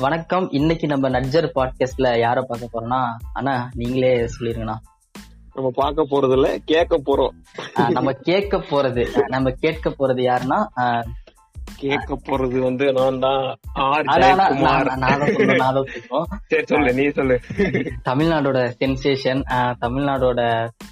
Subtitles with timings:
[0.00, 0.46] வணக்கம்.
[0.50, 2.98] இன்னைக்கு நம்ம நட்ஜர் பாட்காஸ்ட்ல யார பார்க்க போறோம்னா
[3.32, 4.74] அண்ணா நீங்களே சொல்லிருங்கண்ணா.
[5.54, 7.34] நம்ம பார்க்க போறது இல்ல கேட்க போறோம்
[7.90, 10.58] நம்ம கேட்க போறது நம்ம கேட்க போறது யாருன்னா
[11.76, 13.40] கேட்க போறது வந்து நான் தான்
[16.66, 17.38] சொல்லு நீ சொல்லு.
[18.10, 19.42] தமிழ்நாடோட சென்சேஷன்
[19.84, 20.40] தமிழ்நாடோட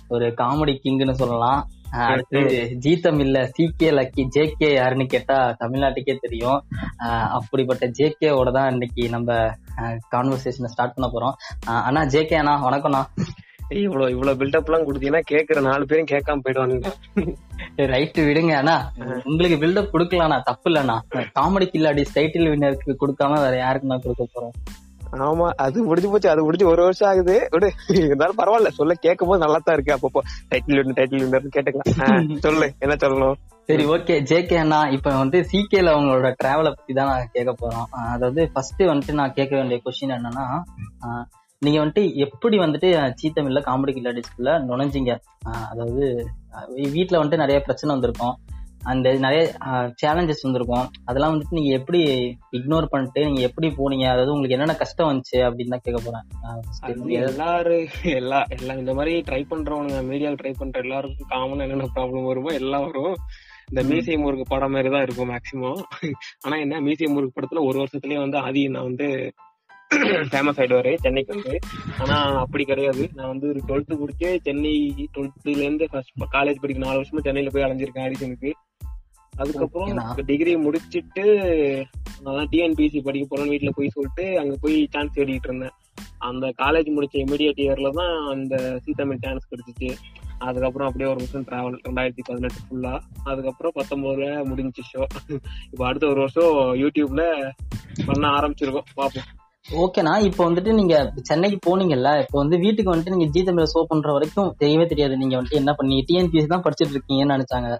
[0.08, 1.60] ஒரு காமெடி கிங்னு சொல்லலாம்.
[2.10, 2.40] அடுத்து
[2.84, 6.58] ஜி தமிழ்ல C K Lucky J K யாருன்னு கேட்டா தமிழ்நாட்டுக்கே தெரியும்.
[7.38, 9.38] அப்படிப்பட்ட ஜே ஓட தான் இன்னைக்கு நம்ம
[10.14, 11.36] கான்வர்சேஷனை ஸ்டார்ட் பண்ண போறோம்.
[11.88, 13.02] அண்ணா ஜே கே அண்ணா வணக்கம்ண்ணா.
[13.82, 16.90] இவ்வளவு இவ்வளவு பில்டப் எல்லாம் கொடுத்தீங்கன்னா கேக்குற நாலு பேரும் கேட்காம போயிடுவானுங்க.
[17.92, 18.76] ரைட் விடுங்க அண்ணா.
[19.30, 20.96] உங்களுக்கு பில்டப் கொடுக்கலாம்ண்ணா தப்பு இல்லண்ணா.
[21.38, 24.54] காமெடி கில்லாடி டைட்டில் வின்னருக்கு கொடுக்காம வேற யாருக்கு நான் கொடுக்க போறோம்?
[25.26, 27.34] ஆமா அது முடிஞ்சு போச்சு அது முடிஞ்சு ஒரு வருஷம் ஆகுது.
[27.52, 27.68] விடு
[28.00, 29.94] இருந்தாலும் பரவாயில்ல சொல்ல கேட்கும் போது நல்லா தான் இருக்கு.
[29.96, 31.84] அப்பப்போ டைட்டில் வின்னு டைட்டில் வின்னு கேட்டுக்கலாம்.
[32.46, 33.36] சொல்லு என்ன சொல்லணும்?
[33.68, 34.14] சரி ஓகே.
[34.30, 37.86] ஜேகே அண்ணா இப்ப வந்து சிகேல அவங்களோட டிராவலை பத்தி தான் நான் கேட்க போறோம்.
[38.14, 40.46] அதாவது ஃபர்ஸ்ட் வந்துட்டு நான் கேட்க வேண்டிய கொஸ்டின் என்னன்னா
[41.62, 42.88] நீங்க வந்துட்டு எப்படி வந்துட்டு
[43.20, 45.12] சீத்தமில்ல காமெடி கில்லாடிஸ்குள்ள நுழைஞ்சீங்க?
[45.48, 46.04] ஆஹ் அதாவது
[46.92, 48.34] வீட்ல வந்துட்டு நிறைய பிரச்சனை வந்திருக்கும்.
[48.84, 49.42] அந்த நிறைய
[50.02, 50.88] சேலஞ்சஸ் வந்திருக்கும்.
[51.04, 52.00] அதெல்லாம் வந்துட்டு நீங்க எப்படி
[52.58, 54.06] இக்னோர் பண்ணிட்டு நீங்க எப்படி போனீங்க?
[54.12, 56.26] அதாவது உங்களுக்கு என்னென்ன கஷ்டம் வந்துச்சு அப்படின்னு தான் கேட்க போறேன்.
[57.22, 57.86] எல்லாரும்
[58.20, 62.86] எல்லா எல்லாம் இந்த மாதிரி ட்ரை பண்றவனுங்க மீடியாவில் ட்ரை பண்ற எல்லாருக்கும் காமனா என்னென்ன ப்ராப்ளம் வருமோ எல்லாம்
[62.88, 63.16] வரும்.
[63.70, 65.80] இந்த மியூசியம் முருகு படம் மாதிரி தான் இருக்கும் மேக்சிமம்
[66.44, 69.08] ஆனா என்ன மியூசியம் முருகு படத்துல ஒரு வருஷத்துலயே வந்து ஆதி நான் வந்து
[70.30, 71.52] ஃபேமஸ் ஆயிடுவாரு சென்னைக்கு வந்து.
[72.02, 73.02] ஆனா அப்படி கிடையாது.
[73.14, 74.72] நான் வந்து ஒரு டுவெல்த் முடிச்சு சென்னை
[75.14, 78.50] டுவெல்த்ல இருந்து ஃபர்ஸ்ட் காலேஜ் படிக்க நாலு வருஷமா சென்னையில போய் அலைஞ்சிருக்கேன் ஆடிஷனுக்கு
[79.40, 80.24] அதுக்கப்புறம்.
[80.30, 81.24] டிகிரி முடிச்சிட்டு
[82.26, 85.74] நான் டிஎன்பிசி படிக்க போறேன்னு வீட்டுல போய் சொல்லிட்டு அங்க போய் சான்ஸ் தேடிட்டு இருந்தேன்.
[86.28, 89.90] அந்த காலேஜ் முடிச்ச இமிடியட் இயர்ல தான் அந்த சீதமிழ் சான்ஸ் கிடைச்சிச்சு.
[90.46, 92.92] அதுக்கப்புறம் அப்படியே ஒரு வருஷம் டிராவல் ரெண்டாயிரத்தி பதினெட்டு ஃபுல்லா
[93.30, 95.02] அதுக்கப்புறம் பத்தொன்பதுல முடிஞ்சிச்சு ஷோ
[95.72, 97.24] இப்போ அடுத்த ஒரு வருஷம் யூடியூப்ல
[98.08, 98.88] பண்ண ஆரம்பிச்சிருக்கோம்.
[99.00, 99.28] பாப்போம்.
[99.82, 100.94] ஓகேண்ணா இப்போ வந்துட்டு நீங்க
[101.28, 105.14] சென்னைக்கு போனீங்கல்ல இப்போ வந்து வீட்டுக்கு வந்துட்டு நீங்க ஜி தமிழ ஷோ பண்ற வரைக்கும் தெரியவே தெரியாது.
[105.22, 107.70] நீங்க வந்துட்டு என்ன பண்ணி டிஎன்பிஎஸ் தான் படிச்சிட்டு இருக்கீங்கன்னு நினைச்சாங்க.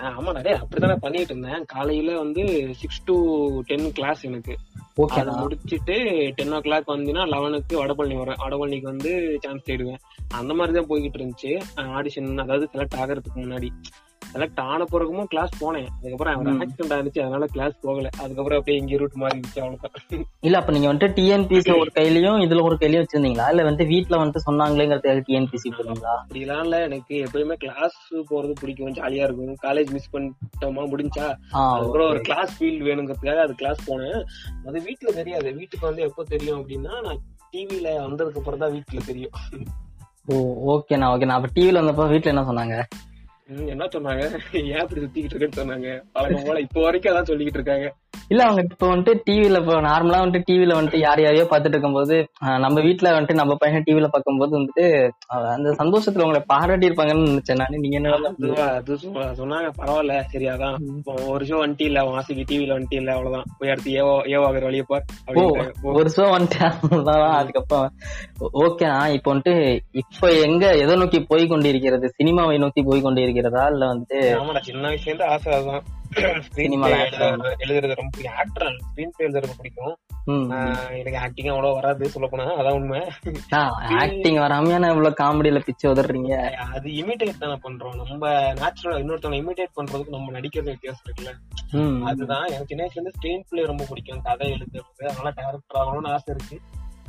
[0.00, 1.64] ஆமா நிறைய அப்படித்தானே பண்ணிட்டு இருந்தேன்.
[1.64, 2.42] காலையில வந்து
[2.80, 3.14] சிக்ஸ் டு
[3.60, 4.56] டென் கிளாஸ் எனக்கு.
[5.08, 5.96] அதை முடிச்சிட்டு
[6.36, 10.00] டென் ஓ கிளாக் வந்தீங்கன்னா லெவனுக்கு வடபழனி வரேன் வடபழனிக்கு வந்து சான்ஸ் தேடுவேன்.
[10.28, 11.62] அந்த மாதிரி தான் போய்கிட்டு இருந்துச்சு.
[11.76, 13.70] ஆடிஷன் அதாவது செலக்ட் ஆகிறதுக்கு முன்னாடி.
[14.32, 15.86] செலக்ட் ஆன பிறகுமும் கிளாஸ் போனேன்.
[15.96, 16.60] அதுக்கப்புறம் ம்.
[16.60, 18.08] ஆக்சிடென்ட் ஆனிச்சு அதனால கிளாஸ் போகல.
[18.22, 20.24] அதுக்கப்புறம் அப்படியே இங்க ரூட் மாறி இருந்துச்சு அவ்வளவுதான்.
[20.42, 23.50] இல்ல அப்ப நீங்க வந்துட்டு டிஎன்பிசி ஒரு கையிலயும் இதுல ஒரு கையிலயும் வச்சிருந்தீங்களா?
[23.50, 26.82] இல்ல வந்து வீட்ல வந்துட்டு சொன்னாங்களேங்கிறதுக்காக டிஎன்பிசி போறீங்களா அப்படிலாம் இல்ல.
[26.82, 27.98] எனக்கு எப்பயுமே கிளாஸ்
[28.30, 29.56] போறது பிடிக்கும் ஜாலியா இருக்கும்.
[29.62, 31.28] காலேஜ் மிஸ் பண்ணிட்டோமா முடிஞ்சா?
[31.54, 34.20] ஆ அதுக்கப்புறம் ஒரு கிளாஸ் ஃபீல்ட் வேணுங்கிறதுக்காக அது கிளாஸ் போனேன்.
[34.66, 35.52] அது வீட்ல தெரியாது.
[35.52, 37.20] வீட்டுக்கு வந்து எப்போ தெரியும் அப்படின்னா நான்
[37.52, 39.34] டிவில வந்ததுக்கு அப்புறம் தான் வீட்டுல தெரியும்.
[40.28, 40.36] ஓ
[40.72, 42.76] ஓகேண்ணா ஓகேண்ணா அப்ப டிவில வந்தப்ப வீட்ல என்ன சொன்னாங்க?
[43.48, 44.22] என்ன சொன்னாங்க?
[44.52, 45.88] ஏன் இப்படி சுத்திக்கிட்டு இருக்கேன்னு சொன்னாங்க?
[46.12, 47.88] பழக்கம் போல இப்போ வரைக்கும் அதான் சொல்லிக்கிட்டு இருக்காங்க.
[48.30, 52.16] இல்ல அவங்க இப்ப வந்துட்டு டிவில இப்போ நார்மலா வந்துட்டு டிவில வந்துட்டு யார் யாரையோ பாத்துட்டு இருக்கும்போது
[52.64, 54.84] நம்ம வீட்ல வந்துட்டு நம்ம பையன் டிவில பார்க்கும்போது வந்துட்டு
[55.52, 57.80] அந்த சந்தோஷத்துல உங்களை பாராட்டி இருப்பாங்கன்னு நினைச்சேன் நானு.
[57.82, 58.12] நீங்க என்ன
[59.36, 59.68] சொன்னாங்க.
[59.78, 60.76] பரவாயில்ல சரி அதான்.
[60.92, 63.46] இப்போ ஒரு ஷோ வந்துட்டு இல்ல வாசிக்கு டிவில வந்துட்டு இல்ல அவ்வளவுதான்.
[63.58, 65.06] போய் அடுத்து ஏவோ ஏவாகிற வழியை பார்.
[65.94, 66.60] ஒரு ஷோ வந்துட்டு
[67.36, 67.88] அதுக்கப்புறம்
[68.62, 69.54] ஓகேண்ணா இப்போ வந்துட்டு
[70.02, 74.20] இப்ப எங்க எதை நோக்கி போய் கொண்டிருக்கிறது சினிமாவை நோக்கி போய் கொண்டிருக்கிறதா இல்ல வந்துட்டு
[74.68, 75.84] சின்ன வயசுல இருந்து ஆசை அதுதான்
[76.16, 78.36] எழுதுறது ரொம்ப பிடிக்கும்.
[78.36, 79.96] ஆக்டர் ஸ்கிரீன் பிளே எழுதுறது பிடிக்கும்.
[80.24, 83.00] ம், ஆஹ் எனக்கு ஆக்டிங் அவ்வளவு வராது சொல்ல போனா அதான் உண்மை.
[83.50, 88.06] ஆக்டிங் வராமையான இவ்வளவு காமெடியில பிச்சு உதறீங்க அது இமிடேட் தானே பண்றோம்.
[88.06, 91.32] நம்ம நேச்சுரலா இன்னொருத்தவங்க இமிடேட் பண்றதுக்கு நம்ம நடிக்கிறது வித்தியாசம் இருக்குல்ல.
[92.04, 94.22] அதுதான் எனக்கு சின்ன வயசுல இருந்து ஸ்கிரீன் பிளே ரொம்ப பிடிக்கும்.
[94.22, 96.60] கதை எழுதுறது அதனால டேரக்டர் ஆகணும்னு ஆசை இருக்கு.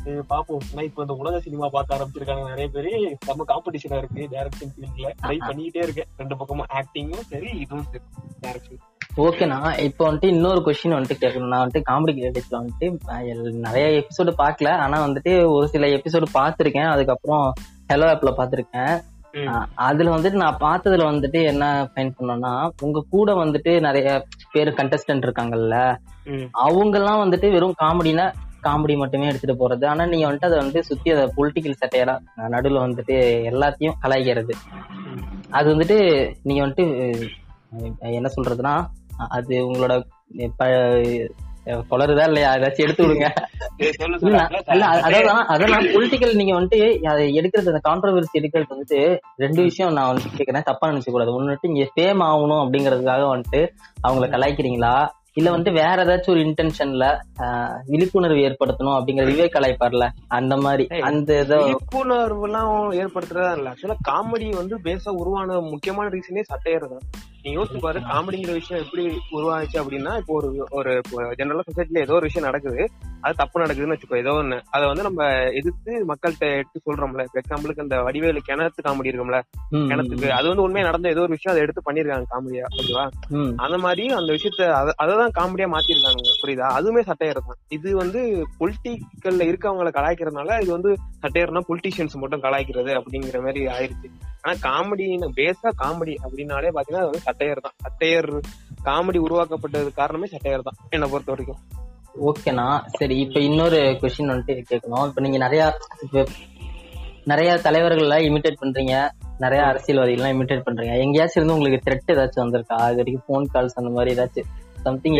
[0.07, 3.17] பாப்போம் இப்ப இந்த உலக சினிமா பார்க்க ஆரம்பிச்சிருக்காங்க நிறைய பேரு.
[3.25, 6.07] நம்ம காம்படிஷனா இருக்கு டைரக்ஷன் ஃபீல்ட்ல ட்ரை பண்ணிக்கிட்டே இருக்கேன்.
[6.17, 8.03] ரெண்டு பக்கமும் ஆக்டிங்கும் சரி இதுவும் சரி
[8.41, 8.79] டைரக்ஷன்
[9.16, 9.57] ஓகேண்ணா.
[9.79, 11.51] இப்போ வந்துட்டு இன்னொரு கொஸ்டின் வந்துட்டு கேட்கணும்.
[11.53, 14.72] நான் வந்துட்டு காமெடி கிரியேட்டிவ்ல வந்துட்டு நிறைய எபிசோடு பார்க்கல.
[14.85, 16.90] ஆனா வந்துட்டு ஒரு சில எபிசோடு பார்த்திருக்கேன்.
[16.94, 17.46] அதுக்கப்புறம்
[17.91, 18.96] ஹெலோ ஆப்ல பார்த்திருக்கேன்.
[19.88, 22.53] அதுல வந்துட்டு நான் பார்த்ததுல வந்துட்டு என்ன ஃபைன் பண்ணோம்னா
[22.85, 25.78] உங்க கூட வந்துட்டு நிறைய பேர் கண்டஸ்டன்ட் இருக்காங்கல்ல.
[26.66, 28.26] அவங்க எல்லாம் வந்துட்டு வெறும் காமெடினா
[28.67, 29.85] காமெடி மட்டுமே எடுத்துட்டு போறது.
[29.85, 32.16] ஆனா நீங்க வந்துட்டு அதை வந்து சுத்தி அதை பொலிட்டிக்கல் சட்டையரா
[32.55, 33.17] நடுவுல வந்துட்டு
[33.52, 34.55] எல்லாத்தையும் கலாய்க்கிறது.
[35.49, 35.99] அது வந்துட்டு
[36.43, 36.85] நீங்க வந்துட்டு
[38.14, 38.75] என்ன சொல்றதுன்னா
[39.29, 39.93] அது உங்களோட
[41.90, 42.49] குளறுதா இல்லையா?
[42.55, 43.28] ஏதாச்சும் எடுத்து விடுங்க.
[44.97, 45.17] அதாவது
[45.53, 46.79] அதான் பொலிட்டிக்கல் நீங்க வந்துட்டு
[47.11, 48.99] அதை எடுக்கிறது அந்த கான்ட்ரவர்சி எடுக்கிறது வந்துட்டு
[49.37, 50.67] ரெண்டு விஷயம் நான் வந்துட்டு கேக்குறேன்.
[50.69, 53.61] தப்பா நினைச்ச கூடாது வந்துட்டு இங்க ஃபேம் ஆகணும் அப்படிங்கறதுக்காக வந்துட்டு
[54.03, 54.93] அவங்கள கலாய்க்கிறீங்களா?
[55.37, 57.05] இல்ல வந்துட்டு வேற ஏதாச்சும் ஒரு இன்டென்ஷன்ல
[57.90, 60.05] விழிப்புணர்வு ஏற்படுத்தணும் அப்படிங்கிற விவேக் கலாய்ப்பார்ல
[60.37, 62.72] அந்த மாதிரி அந்த விழிப்புணர்வு எல்லாம்
[63.02, 63.72] ஏற்படுத்துறதா இல்ல.
[63.72, 67.05] ஆக்சுவலா காமெடி வந்து பேஸா உருவான முக்கியமான ரீசனே சட்டையறதான்
[67.47, 71.03] நீ யோசிச்சு பாரு காமெடிங்கிற விஷயம் எப்படி உருவாச்சு அப்படின்னா இப்போ ஒரு ஒரு
[71.38, 72.90] ஜெனரலா சொசைட்டில ஏதோ ஒரு விஷயம் நடக்குது
[73.22, 74.61] அது தப்பு நடக்குதுன்னு வச்சுக்கோ ஏதோ ஒண்ணு.
[74.70, 77.26] அதை வந்து நம்ம எதிர்த்து மக்கள்கிட்ட எடுத்து சொல்றோம்ல.
[77.34, 79.41] எக்ஸாம்பிளுக்கு அந்த வடிவேலு கிணத்து காமெடி இருக்கும்ல
[79.72, 80.29] கிணத்துக்கு.
[80.29, 83.09] அது வந்து உண்மையா நடந்த ஏதோ ஒரு விஷயம் அதை எடுத்து பண்ணிருக்காங்க காமெடியா ஓகேவா?
[83.55, 86.67] அந்த மாதிரி அந்த விஷயத்த அத- அததான் காமெடியா மாத்திருக்காங்க புரியுதா?
[86.78, 88.22] அதுவுமே சட்டையர் தான் இது வந்து
[88.59, 94.09] பொலிட்டிக்கல்ல இருக்கவங்களை கலாய்க்கிறதுனால இது வந்து சட்டையர்னா பொலிட்டிஷியன்ஸ் மட்டும் கலாய்க்கிறது அப்படிங்கிற மாதிரி ஆயிருச்சு.
[94.47, 95.05] ஆனா காமெடி
[95.40, 97.76] பேஸா காமெடி அப்படின்னாலே பாத்தீங்கன்னா அது வந்து சட்டையர் தான்.
[97.85, 98.29] சட்டையர்
[98.85, 101.61] காமெடி உருவாக்கப்பட்டது காரணமே சட்டையர் தான் என்னை பொறுத்த வரைக்கும்.
[102.28, 102.67] ஓகேண்ணா.
[102.88, 105.05] சரி இப்ப இன்னொரு கொஸ்டின் வந்துட்டு கேட்கணும்.
[105.08, 105.64] இப்ப நீங்க நிறைய
[107.23, 108.94] நிறைய தலைவர்கள்லாம் இமிட்டேட் பண்றீங்க.
[109.38, 110.94] நிறைய அரசியல்வாதிகள்லாம் இமிட்டேட் பண்றீங்க.
[110.99, 112.78] எங்கேயாச்சும் இருந்து உங்களுக்கு த்ரெட் ஏதாச்சும் வந்திருக்கா?
[112.91, 114.47] இது வரைக்கும் போன் கால்ஸ் அந்த மாதிரி ஏதாச்சும்
[114.87, 115.17] சம்திங்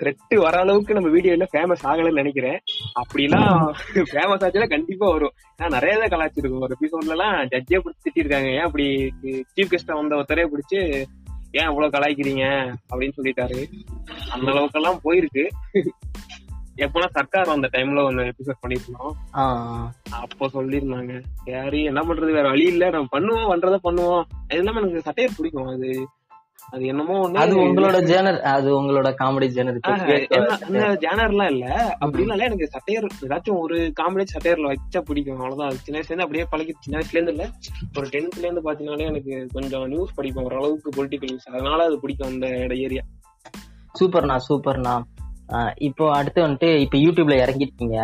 [0.00, 2.58] த்ரெட் வர அளவுக்கு நம்ம வீடியோல ஃபேமஸ் ஆகலன்னு நினைக்கிறேன்.
[3.00, 3.50] அப்படிலாம்
[4.12, 5.34] ஃபேமஸ் ஆச்சுன்னா கண்டிப்பா வரும்.
[5.58, 8.50] ஏன்னா நிறைய தான் கலாச்சிருக்கும் ஒரு எபிசோட்ல எல்லாம் ஜட்ஜே பிடிச்சி திட்டிருக்காங்க.
[8.58, 8.86] ஏன் அப்படி
[9.54, 10.80] சீஃப் கெஸ்டா வந்த ஒருத்தரே பிடிச்சு
[11.58, 12.44] ஏன் இவ்வளவு கலாய்க்கிறீங்க?
[12.92, 13.60] அப்படின்னு சொல்லிட்டாரு.
[14.30, 15.44] அந்த அளவுக்கு எல்லாம் போயிருக்கு.
[16.84, 19.12] எப்பனா சர்க்கார் அந்த டைம்ல ஒன்னு எபிசோட் பண்ணிருந்தோம்
[20.22, 21.12] அப்போ சொல்லியிருந்தாங்க.
[21.44, 22.32] சரி என்ன பண்றது?
[22.38, 22.90] வேற வழி இல்ல.
[22.90, 24.24] நம்ம பண்ணுவோம் பண்றத பண்ணுவோம்.
[24.48, 25.70] அது இல்லாம எனக்கு சட்டையர் பிடிக்கும்.
[25.76, 25.90] அது
[26.72, 29.78] அது என்னமோ அது உங்களோட ஜேனர் அது உங்களோட காமெடி ஜேனர்
[31.04, 31.66] ஜானர்லாம் இல்ல.
[32.00, 35.38] அப்படின்னாலே எனக்கு சட்டையர் ஏதாச்சும் ஒரு காமெடி சட்டையர்ல வச்சா பிடிக்கும்.
[35.38, 35.78] அவ்வளவுதான்.
[35.80, 37.46] சின்ன வயசுல இருந்து அப்படியே பழகி சின்ன வயசுல இருந்து இல்ல.
[37.96, 40.44] ஒரு டென்த்ல இருந்து பாத்தீங்கன்னாலே எனக்கு கொஞ்சம் நியூஸ் படிப்பேன்.
[40.44, 42.48] ஓரளவுக்கு பொலிட்டிக்கல் நியூஸ் அதனால அது பிடிக்கும் அந்த
[42.78, 43.04] ஏரியா
[43.94, 44.94] சூப்பர்ண்ணா சூப்பர்ண்ணா.
[45.80, 47.98] இப்போ அடுத்து வந்துட்டு இப்ப யூடியூப்ல இறங்கிருக்கீங்க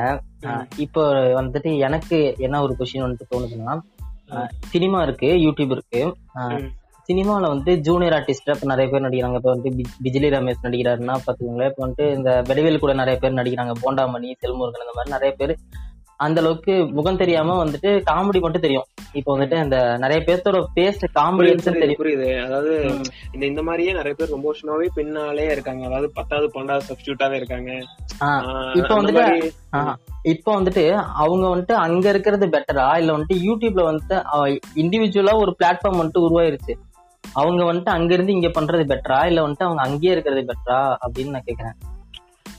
[0.46, 1.02] ஆஹ் இப்போ
[1.38, 3.74] வந்துட்டு எனக்கு என்ன ஒரு கொஸ்டின் வந்துட்டு தோணுதுன்னா
[4.68, 6.02] சினிமா இருக்கு யூடியூப் இருக்கு.
[7.08, 9.38] சினிமால வந்து ஜூனியர் ஆர்டிஸ்ட் இப்ப நிறைய பேர் நடிக்கிறாங்க.
[9.40, 9.70] இப்ப வந்து
[10.04, 11.70] பிஜிலி ரமேஷ் நடிக்கிறாருன்னா பாத்துக்கோங்களேன்.
[11.72, 13.74] இப்ப வந்துட்டு இந்த வடிவேல் கூட நிறைய பேர் நடிக்கிறாங்க.
[13.84, 15.54] போண்டாமணி செல்முருகன் இந்த மாதிரி நிறைய பேர்.
[16.16, 18.84] அந்த அளவுக்கு முகம் தெரியாம வந்துட்டு காமெடி மட்டும் தெரியும்.
[19.12, 22.00] இப்போ வந்துட்டு அந்த நிறைய பேர்த்தோட பேஸ்ட் காமெடி தெரியும்.
[22.02, 22.74] புரியுது அதாவது.
[23.34, 25.82] இந்த இந்த மாதிரியே நிறைய பேர் ரொம்ப வருஷமாவே பின்னாலே இருக்காங்க.
[25.86, 27.70] அதாவது பத்தாவது பன்னெண்டாவது சப்ஸ்டியூட்டாவே இருக்காங்க.
[28.74, 29.24] இப்போ வந்துட்டு
[30.32, 30.84] இப்போ வந்துட்டு
[31.22, 34.16] அவங்க வந்துட்டு அங்க இருக்கிறது பெட்டரா இல்ல வந்துட்டு யூடியூப்ல வந்துட்டு
[34.84, 36.74] இண்டிவிஜுவலா ஒரு பிளாட்ஃபார்ம் வந்துட்டு உருவாயிருச்சு.
[37.32, 41.42] அவங்க வந்துட்டு அங்க இருந்து இங்க பண்றது பெட்டரா இல்ல வந்துட்டு அவங்க அங்கேயே இருக்கிறது பெட்டரா அப்படின்னு நான்
[41.46, 41.76] கேக்குறேன்.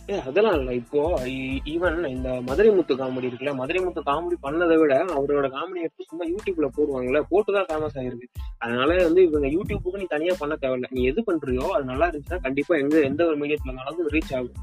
[0.09, 0.75] ஏ, அதெல்லாம் இல்லை.
[0.75, 1.21] இப்போ
[1.65, 6.25] ஈவன் இந்த மதுரை முத்து காமெடி இருக்குல்ல மதுரை முத்து காமெடி பண்ணதை விட அவரோட காமெடி எடுத்து சும்மா
[6.25, 8.27] யூடியூப்ல போடுவாங்கல்ல போட்டுதான் ஃபேமஸ் ஆயிருக்கு.
[8.57, 10.83] அதனால வந்து இவங்க யூடியூப்புக்கு நீ தனியா பண்ண தேவையில்ல.
[10.89, 14.55] நீ எது பண்றியோ அது நல்லா இருந்துச்சுன்னா கண்டிப்பா எங்க எந்த ஒரு மீடியத்துல இருந்தாலும் ரீச் ஆகும்.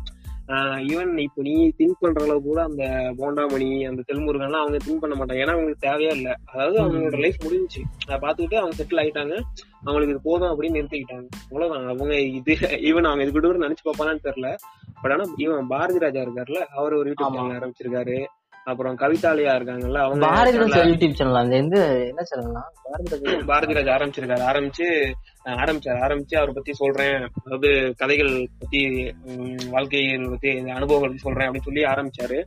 [0.58, 2.85] ஈவன் இப்போ நீ திங்க் பண்ற அளவு கூட அந்த
[3.19, 5.37] போண்டாமணி அந்த தெலுமுருகன்லாம் அவங்க திங்க் பண்ண மாட்டாங்க.
[5.37, 6.37] ஏன்னா அவங்களுக்கு தேவையா இல்ல.
[6.44, 7.82] அதாவது அவங்களோட லைஃப் முடிஞ்சுச்சு.
[8.08, 9.41] அதை பார்த்துக்கிட்டு அவங்க செட்டில் ஆயிட்டாங்க.
[9.81, 11.29] அவங்களுக்கு இது போதும் அப்படின்னு நிறுத்திக்கிட்டாங்க.
[11.43, 11.88] அவ்வளவுதான்.
[11.88, 14.55] அவங்க இது ஈவன் அவங்க இது கூட நினைச்சு பார்ப்பானான்னு தெரியல.
[15.02, 17.32] பட் ஆனா இவன் பாரதி ராஜா இருக்காருல்ல அவர் ஒரு யூடியூப்.
[17.32, 18.25] சேனல் ஆரம்பிச்சிருக்காரு.
[18.65, 23.93] அப்புறம் கவிதாலயா இருக்காங்கல்ல அவங்க Bharathi channel- Raja YouTube channel அந்த எந்த என்ன சேனல்னா பாரதி ராஜா
[23.97, 24.43] ஆரம்பிச்சிருக்காரு.
[24.51, 24.87] ஆரம்பிச்சு
[25.45, 25.99] ஆரம்பிச்சாரு.
[26.05, 27.23] ஆரம்பிச்சு அவரை பத்தி சொல்றேன்.
[27.45, 28.83] அதாவது கதைகள் பத்தி
[29.71, 32.39] வாழ்க்கையை பத்தி அனுபவங்கள் பத்தி சொல்றேன் அப்படின்னு சொல்லி ஆரம்பிச்சாரு.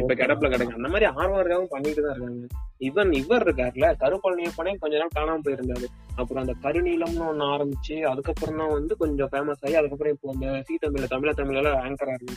[0.00, 2.46] இப்ப கிடப்புல கிடக்கு அந்த மாதிரி ஆர்வம் இருக்காம பண்ணிட்டு தான் இருக்காங்க.
[2.78, 5.86] இவன் இவர் இருக்காருல்ல கருப்பழனியப்பனே கொஞ்ச நாள் காணாம போயிருந்தாரு.
[6.16, 10.78] அப்புறம் அந்த கருநீளம்னு ஒண்ணு ஆரம்பிச்சு அதுக்கப்புறம் தான் வந்து கொஞ்சம் ஃபேமஸ் ஆகி அதுக்கப்புறம் இப்போ அந்த சி
[10.86, 12.36] தமிழ்ல தமிழ தமிழ்ல ஆங்கரா இருக்கு.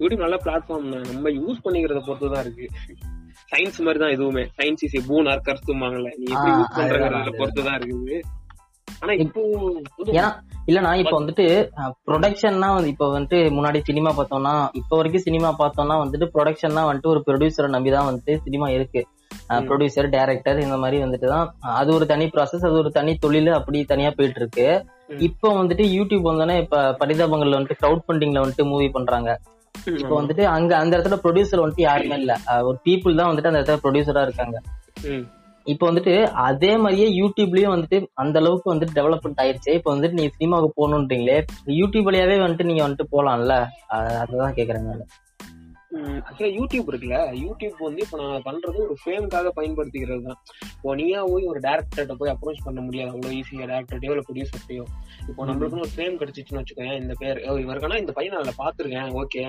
[0.00, 2.66] யூடியூப் நல்ல பிளாட்ஃபார்ம் தான் நம்ம யூஸ் பண்ணிக்கிறத பொறுத்து தான் இருக்கு.
[3.52, 4.44] சயின்ஸ் மாதிரி தான் எதுவுமே.
[4.58, 8.18] சயின்ஸ் இஸ் பூன் ஆர் கருத்துமாங்கல்ல நீ எப்படி யூஸ் பண்றத அதுதான், பொறுத்து தான் இருக்குது.
[9.02, 9.40] ஆனா இப்போ
[10.16, 10.28] ஏன்னா
[10.70, 11.44] இல்லனா இப்ப வந்துட்டு
[12.08, 17.20] ப்ரொடக்ஷன்னா வந்து இப்ப வந்துட்டு முன்னாடி சினிமா பார்த்தோம்னா இப்ப வரைக்கும் சினிமா பார்த்தோம்னா வந்துட்டு ப்ரொடக்ஷன்னா வந்துட்டு ஒரு
[17.28, 19.02] ப்ரொடியூசரை நம்பி தான் வந்துட்டு சினிமா இருக்கு.
[19.68, 21.46] ப்ரொடியூசர் டைரக்டர் இந்த மாதிரி வந்துட்டு தான்
[21.80, 24.66] அது ஒரு தனி ப்ராசஸ் அது ஒரு தனி தொழில் அப்படி தனியா போயிட்டு இருக்கு.
[25.26, 29.30] இப்போ வந்துட்டு யூடியூப் வந்தோடனே இப்ப பரிதாபங்கள்ல வந்துட்டு கிரவுட் ஃபண்டிங்ல வந்துட்டு மூவி பண்றாங்க.
[30.00, 32.32] இப்போ வந்துட்டு அங்க அந்த இடத்துல ப்ரொடியூசர் வந்துட்டு யாருமே இல்ல.
[32.68, 34.56] ஒரு பீப்புள் தான் வந்துட்டு அந்த இடத்துல ப்ரொடியூசரா இருக்காங்க.
[35.66, 36.12] இப்போ வந்துட்டு
[36.48, 39.70] அதே மாதிரியே யூடியூப்லயும் வந்துட்டு அந்த அளவுக்கு வந்துட்டு டெவலப்மெண்ட் ஆயிருச்சு.
[39.78, 41.38] இப்போ வந்துட்டு நீங்க சினிமாவுக்கு போகணுன்றீங்களே
[41.80, 43.56] யூடியூப் வழியாவே வந்துட்டு நீங்க வந்துட்டு போலாம்ல?
[44.22, 45.02] அதுதான் கேக்குறேன்
[45.90, 46.22] நானு.
[46.26, 47.16] ஆக்சுவலா யூடியூப் இருக்குல்ல.
[47.44, 50.38] யூடியூப் வந்து இப்ப நான் பண்றது ஒரு ஃபேமுக்காக பயன்படுத்திக்கிறது தான்.
[50.76, 53.10] இப்போ நீயா போய் ஒரு டேரக்டர்கிட்ட போய் அப்ரோச் பண்ண முடியாது.
[53.10, 54.84] அவ்வளவு ஈஸியா டேரக்டர்டையோ இல்ல ப்ரொடியூசர்டையோ
[55.28, 57.38] இப்போ நம்மளுக்குன்னு ஒரு ஃபேம் கிடைச்சிச்சுன்னு வச்சுக்கோங்க இந்த பேர்.
[57.64, 59.42] இவருக்கானா இந்த பையன் நான் பாத்துருக்கேன் ஓகே.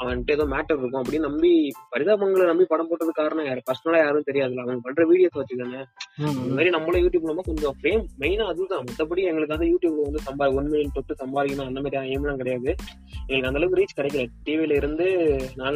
[0.00, 3.62] அவன்கிட்ட ஏதோ மேட்டர் இருக்கும் அப்படின்னு நம்பி பரிதாபங்களை நம்பி படம் போட்டது காரணம் யாரு?
[3.70, 5.80] பர்சனலா யாரும் தெரியாதுல்ல அவங்க பண்ற வீடியோஸ் வச்சுதானே.
[6.18, 8.84] இந்த மாதிரி நம்மளும் யூடியூப்ல நம்ம கொஞ்சம் ஃபேம் மெயினா அதுதான்.
[8.84, 12.70] மத்தபடி எங்களுக்கு வந்து யூடியூப்ல வந்து சம்பா ஒன் மில்லியன் தொட்டு சம்பாதிக்கணும் அந்த மாதிரி எய்ம்லாம் கிடையாது.
[13.26, 14.24] எங்களுக்கு அந்த அளவுக்கு ரீச் கிடைக்கல.
[14.46, 15.06] டிவில இருந்து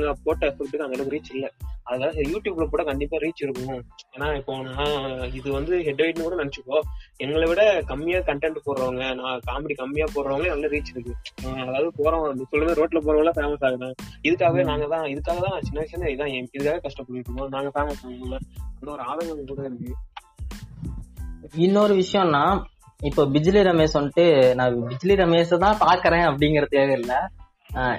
[0.04, 1.46] நாங்க போட்ட எஃபெக்ட்டுக்கு அந்த அளவுக்கு ரீச் இல்ல.
[1.88, 3.80] அதனால யூடியூப்ல கூட கண்டிப்பா ரீச் இருக்கும்.
[4.14, 6.78] ஏன்னா இப்போ நான் இது வந்து ஹெட் கூட நினைச்சுக்கோ
[7.24, 11.14] எங்களை விட கம்மியா கண்டென்ட் போடுறவங்க நான் காமெடி கம்மியா போடுறவங்களே நல்ல ரீச் இருக்கு.
[11.68, 13.94] அதாவது போறவங்க சொல்லுங்க ரோட்ல போறவங்க ஃபேமஸ் ஆகுதான்
[14.28, 17.52] இதுக்காகவே நாங்க தான் இதுக்காக தான் சின்ன வயசுல இதான் இதுக்காக கஷ்டப்பட்டு இருக்கோம்.
[17.56, 18.38] நாங்க ஃபேமஸ் ஆகணும்ல.
[18.78, 19.92] அந்த ஒரு ஆதங்கம் கூட இருக்கு.
[21.66, 22.44] இன்னொரு விஷயம்னா
[23.08, 24.24] இப்போ பிஜ்லி ரமேஷ் வந்துட்டு
[24.58, 27.14] நான் பிஜ்லி ரமேஷ் தான் பாக்குறேன் அப்படிங்கறதே இல்ல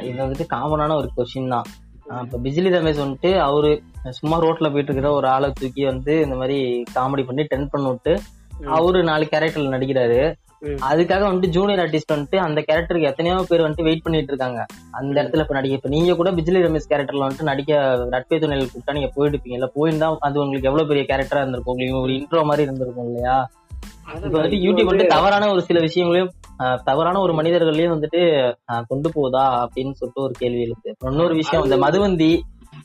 [0.08, 1.68] இது வந்துட்டு காமனான ஒரு கொஸ்டின் தான்.
[2.06, 3.70] இப்ப பிஜிலி ரமேஷ் வந்துட்டு அவரு
[4.10, 6.58] சும்மா ரோட்ல போயிட்டு இருக்கிற ஒரு ஆளை தூக்கி வந்து இந்த மாதிரி
[6.96, 8.14] காமெடி பண்ணி டென் பண்ணி விட்டு
[8.70, 10.20] அவரு நாலு கேரக்டர்ல நடிக்கிறாரு.
[10.90, 14.60] அதுக்காக வந்துட்டு ஜூனியர் ஆர்டிஸ்ட் வந்துட்டு அந்த கேரக்டருக்கு எத்தனையோ பேர் வந்துட்டு வெயிட் பண்ணிட்டு இருக்காங்க.
[14.92, 17.74] அந்த இடத்துல இப்ப நடிக்க இப்ப நீங்க கூட பிஜிலி ரமேஷ் கேரக்டர்ல வந்துட்டு நடிக்க
[18.14, 21.74] நட்பே துணையில் கூப்பிட்டா நீங்க போயிருப்பீங்கல்ல போயிருந்தா அது உங்களுக்கு எவ்வளவு பெரிய கேரக்டரா இருந்திருக்கும்.
[21.74, 23.38] உங்களுக்கு ஒரு இன்ட்ரோ மாதிரி இருந்திருக்கும் இல்லையா?
[24.16, 28.54] இப்ப வந்துட்டு யூடியூப் வந்துட்டு தவறான ஒரு சில விஷயங்களையும் தவறான ஒரு மனிதர்களையும் வந்துட்டு
[28.88, 32.42] கொண்டு போகுதா அப்படின்னு சொல்லிட்டு ஒரு கேள்வி அப்புறம் இன்னொரு விஷயம் இந்த மதுவந்தி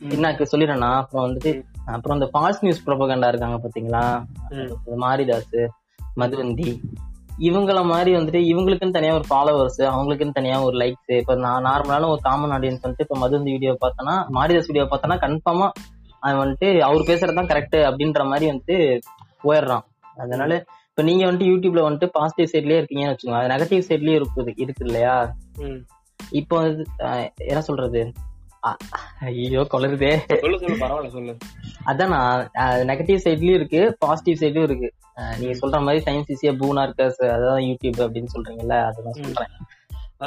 [0.08, 4.22] என்ன சொல்லிடுறேன்னா அப்புறம் வந்துட்டு அப்புறம் இந்த ஃபால்ஸ் நியூஸ் ப்ரொபகண்டா இருக்காங்க பாத்தீங்களா?
[4.96, 5.68] மாரிதாஸ்
[6.16, 6.78] மதுவந்தி.
[7.38, 12.18] இவங்கள மாதிரி வந்துட்டு இவங்களுக்குன்னு தனியா ஒரு ஃபாலோவர்ஸ் அவங்களுக்குன்னு தனியா ஒரு லைக்ஸ் இப்ப நான் நார்மலான ஒரு
[12.20, 15.70] காமன் ஆடியன்ஸ் வந்துட்டு இப்ப மதுவந்தி வீடியோ பார்த்தனா மாரிதாஸ் வீடியோ பார்த்தனா கன்ஃபார்மா
[16.20, 19.00] அவன் வந்துட்டு அவர் பேசுறதுதான் கரெக்ட் அப்படின்ற மாதிரி வந்துட்டு
[19.44, 19.84] போயிடுறான்.
[20.16, 20.64] அதனால
[21.00, 23.38] இப்ப நீங்க வந்துட்டு யூடியூப்ல வந்துட்டு பாசிட்டிவ் சைட்லயே இருக்கீங்கன்னு வச்சுக்கோங்க.
[23.42, 25.14] அது நெகட்டிவ் சைட்லயே இருக்குது இருக்கு இல்லையா.
[26.40, 26.56] இப்போ
[27.50, 28.00] என்ன சொல்றது?
[29.28, 30.10] ஐயோ கொளருதே
[31.90, 32.12] அதான்?
[32.14, 32.42] நான்
[32.90, 34.90] நெகட்டிவ் சைட்லயும் இருக்கு பாசிட்டிவ் சைடும் இருக்கு.
[35.38, 39.54] நீங்க சொல்ற மாதிரி சயின்ஸ் ஈஸியா பூனா இருக்கஸ் அதான் யூடியூப் அப்படின்னு சொல்றீங்கல்ல அதெல்லாம் சொல்றேன்.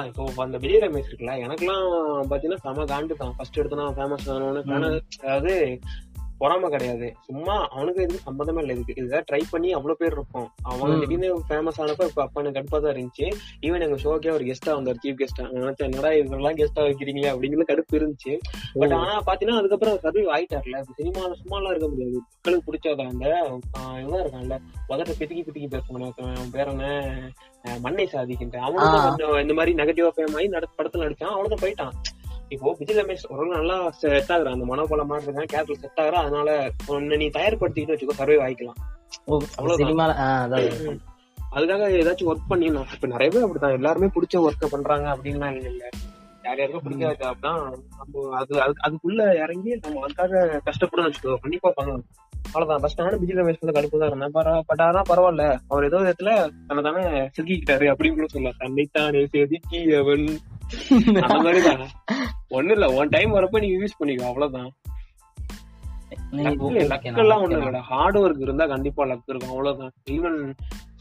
[0.09, 1.85] இப்போ அந்த விஜய் ரமேஷ் இருக்குல்ல எனக்கெல்லாம்
[2.31, 3.35] பாத்தீங்கன்னா செம காண்டு தான்.
[3.37, 4.63] ஃபர்ஸ்ட் எடுத்தனா ஃபேமஸ் ஆனவனு
[5.23, 5.53] அதாவது
[6.43, 7.07] பொறாம கிடையாது.
[7.27, 8.73] சும்மா அவனுக்கு எதுவும் சம்மந்தமே இல்லை.
[8.75, 10.95] இதுக்கு இதுதான் ட்ரை பண்ணி அவ்வளவு பேர் இருக்கும் அவன்.
[11.01, 13.27] திடீர்னு ஃபேமஸ் ஆனப்ப இப்ப அப்ப எனக்கு கடுப்பா தான் இருந்துச்சு.
[13.67, 17.29] ஈவன் எங்க ஷோக்கே ஒரு கெஸ்டா வந்தார் சீஃப் கெஸ்டா நினைச்சேன் என்னடா இதெல்லாம் கெஸ்டா வைக்கிறீங்களே?
[17.33, 18.33] அப்படிங்கிற கடுப்பு இருந்துச்சு.
[18.81, 20.79] பட் ஆனா பாத்தீங்கன்னா அதுக்கப்புறம் சர்வை ஆயிட்டார்ல.
[20.99, 22.17] சினிமால சும்மாலாம் இருக்க முடியாது.
[22.35, 23.25] மக்களுக்கு பிடிச்சத அந்த
[24.03, 24.57] இவன் இருக்கான்ல
[24.91, 26.85] முதல்ல பிதுக்கி பிதுக்கி பேசணும் பேர் என்ன?
[27.85, 28.57] மண்ணை சாதிக்கின்ற.
[28.67, 31.35] அவனும் இந்த மாதிரி நெகட்டிவா ஃபேம் ஆகி படத்துல நடிச்சான்.
[31.37, 31.93] அவனும் போயிட்டான்.
[32.53, 36.71] இப்போ விஜய் ரமேஷ் ஒரு நல்லா செட் ஆகுறான் அந்த மனோபலம் மாதிரி இருக்கான் கேரக்டர் செட் ஆகுறான் அதனால
[36.87, 38.79] உன்னை நீ தயார்படுத்திக்கிட்டு வச்சுக்கோ சர்வை ஆகிக்கலாம்
[41.55, 42.85] அதுக்காக ஏதாச்சும் ஒர்க் பண்ணிடணும்.
[42.93, 45.89] இப்ப நிறைய பேர் அப்படிதான் எல்லாருமே பிடிச்ச ஒர்க்க பண்றாங்க அப்படின்லாம் இல்ல இல்ல.
[46.43, 47.83] யார் யாருக்கும் பிடிக்காத தான்.
[47.97, 51.35] நம்ம அது அது- அதுக்குள்ள இறங்கி நம்ம அதுக்காக கஷ்டப்படணும் வச்சுக்கோ.
[51.35, 52.03] கண்டிப்பா பண்ணணும்.
[52.45, 52.81] அவ்வளவுதான்.
[52.83, 54.09] ஃபர்ஸ்ட் நானும் விஜய் ரமேஷ் வந்து கடுப்பு தான்.
[54.11, 55.45] இருந்தேன் பட் ஆனா பரவாயில்ல.
[55.67, 56.31] அவர் ஏதோ விதத்துல
[56.67, 57.03] தன்னை தானே
[57.35, 58.59] செதுக்கிக்கிட்டாரு அப்படின்னு கூட சொல்லலாம்.
[58.63, 60.25] தன்னைத்தானே செதுக்கி அவன்
[61.25, 61.83] அந்த மாதிரிதான்.
[62.57, 64.71] ஒண்ணும் இல்ல ஒன் டைம் வரப்ப நீங்க யூஸ் பண்ணிக்கோ அவ்வளவுதான்.
[66.91, 67.81] லக் எல்லாம் ஒண்ணும் இல்லடா.
[67.89, 69.53] ஹார்ட் ஒர்க் இருந்தா கண்டிப்பா லக் இருக்கும்.
[69.55, 69.93] அவ்வளவுதான்.
[70.15, 70.39] ஈவன்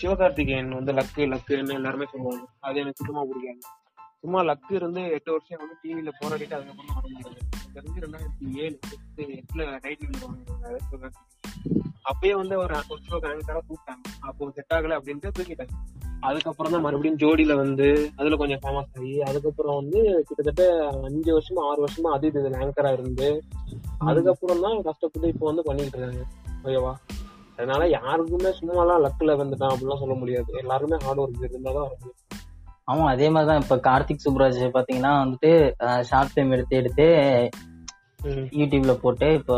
[0.00, 2.44] சிவகார்த்திகேயன் வந்து லக்கு லக்குன்னு எல்லாருமே சொல்லுவாங்க.
[2.66, 3.62] அது எனக்கு சுத்தமா பிடிக்காது.
[4.22, 9.22] சும்மா லக்கு இருந்து எட்டு வருஷம் வந்து டிவில போராடிட்டு அதுக்கப்புறம் வர எனக்கு தெரிஞ்சு ரெண்டாயிரத்தி ஏழு எட்டு
[9.36, 11.10] எட்டுல டைட்டில்
[12.04, 14.02] அப்பயே வந்து ஒரு ஒரு ஷோ கூப்பிட்டாங்க.
[14.20, 15.74] அப்போ செட் ஆகல அப்படின்ட்டு தூக்கிட்டாங்க.
[16.20, 21.86] அதுக்கப்புறம் தான் மறுபடியும் ஜோடியில வந்து அதுல கொஞ்சம் ஃபேமஸ் ஆகி அதுக்கப்புறம் வந்து கிட்டத்தட்ட அஞ்சு வருஷமா ஆறு
[21.86, 23.42] வருஷமா அது இது ஆங்கரா இருந்து
[23.98, 26.24] அதுக்கப்புறம் தான் கஷ்டப்பட்டு இப்போ வந்து பண்ணிட்டு இருக்காங்க.
[26.64, 26.94] ஓகேவா?
[27.56, 30.52] அதனால யாருக்குமே சும்மாலாம் லக்ல வந்துட்டான் அப்படிலாம் சொல்ல முடியாது.
[30.52, 32.20] எல்லாருமே ஹார்ட் ஒர்க் இருந்தாதான் வர முடியும்
[32.88, 33.62] ஆமா அதே மாதிரிதான்.
[33.62, 35.50] இப்ப கார்த்திக் சுப்ராஜ் பாத்தீங்கன்னா வந்துட்டு
[36.10, 37.06] ஷார்ட் ஃபிலிம் எடுத்து எடுத்து.
[38.58, 39.56] யூடியூப்ல போட்டு இப்போ